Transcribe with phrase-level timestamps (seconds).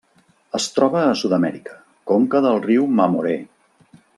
[0.59, 1.77] Es troba a Sud-amèrica:
[2.13, 3.37] conca del riu Mamoré.